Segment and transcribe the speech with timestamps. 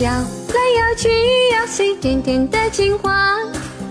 [0.00, 1.08] 摇来摇去，
[1.52, 3.34] 摇碎点点的金花，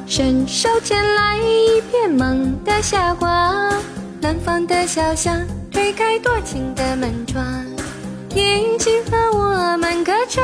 [0.06, 3.74] 伸手牵来一片梦的霞花。
[4.22, 5.36] 南方的小巷，
[5.72, 7.44] 推开多情的门窗，
[8.36, 10.44] 眼睛和我们歌唱。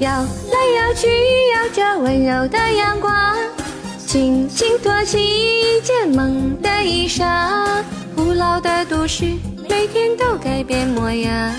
[0.00, 1.06] 摇来摇去，
[1.54, 3.36] 摇着温柔的阳光，
[4.04, 7.24] 轻轻托起一件梦的衣裳。
[8.16, 9.26] 古老的都市，
[9.68, 11.54] 每天都改变模样。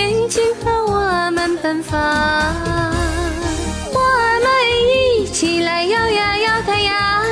[0.00, 2.00] 眼睛和我们奔放，
[3.92, 4.00] 我
[4.42, 4.48] 们
[4.88, 7.22] 一起来摇呀摇太阳，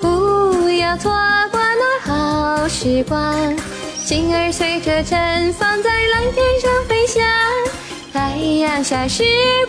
[0.00, 1.12] 不要错
[1.52, 3.56] 过那好时光。
[4.04, 7.24] 心儿随着晨风在蓝天上飞翔，
[8.12, 9.22] 太阳下是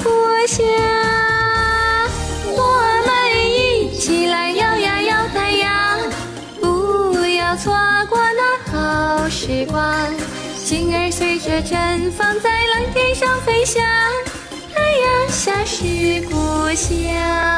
[0.03, 0.09] 故
[0.47, 0.65] 乡。
[11.53, 13.83] 着绽放在蓝天上飞翔，
[14.73, 15.85] 太阳下是
[16.27, 17.52] 故乡。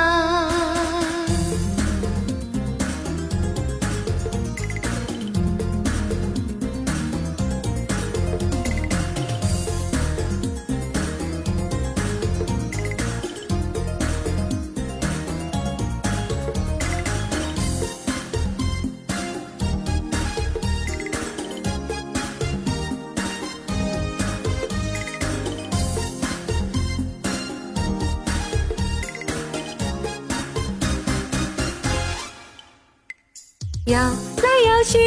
[33.86, 34.98] 摇来摇去，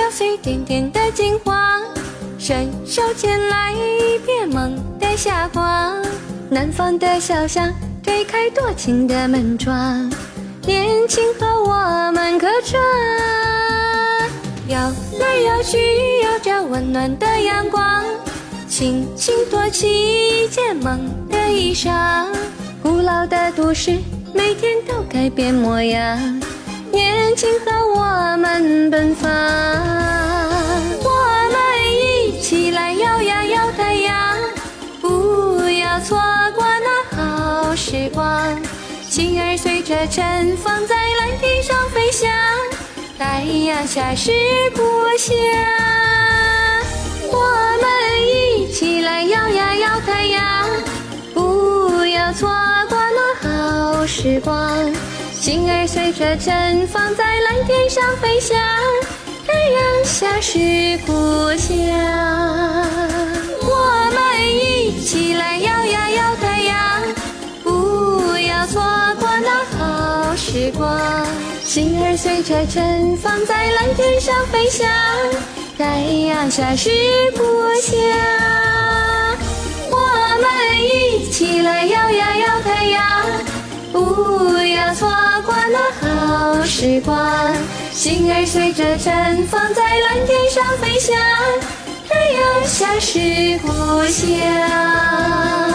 [0.00, 1.82] 摇碎点点的金黄，
[2.38, 6.00] 伸手牵来一片梦的霞光。
[6.48, 7.68] 南方的小巷，
[8.00, 10.08] 推开多情的门窗，
[10.64, 12.80] 年轻和我们歌唱。
[14.68, 14.78] 摇
[15.18, 15.76] 来摇去，
[16.22, 18.04] 摇着温暖的阳光，
[18.68, 22.28] 轻轻托起一件梦的衣裳。
[22.80, 23.98] 古老的都市，
[24.32, 26.40] 每天都改变模样。
[26.92, 29.30] 年轻和我们奔放，
[31.02, 31.10] 我
[31.52, 31.58] 们
[31.92, 34.36] 一起来摇呀摇太阳，
[35.00, 36.18] 不要错
[36.54, 38.58] 过那好时光。
[39.08, 42.30] 心儿随着晨风在蓝天上飞翔，
[43.18, 44.30] 太阳下是
[44.74, 44.82] 故
[45.16, 45.34] 乡。
[47.30, 47.38] 我
[47.82, 47.86] 们
[48.26, 50.68] 一起来摇呀摇太阳，
[51.34, 52.48] 不要错
[52.88, 54.92] 过那好时光。
[55.40, 58.58] 心儿随着晨风在蓝天上飞翔，
[59.46, 60.58] 太阳下是
[61.06, 61.12] 故
[61.56, 61.78] 乡。
[63.62, 64.18] 我们
[64.52, 67.02] 一起来摇呀摇太阳，
[67.62, 68.82] 不要错
[69.20, 71.00] 过那好时光。
[71.64, 74.88] 心儿随着晨风在蓝天上飞翔，
[75.78, 76.90] 太阳下是
[77.36, 77.42] 故
[77.80, 77.96] 乡。
[79.88, 79.96] 我
[80.42, 83.22] 们一起来摇呀摇太阳，
[83.92, 85.08] 不要错。
[85.70, 87.54] 那好时光，
[87.92, 91.14] 心儿随着晨风在蓝天上飞翔，
[92.08, 93.68] 太阳下是故
[94.06, 95.67] 乡。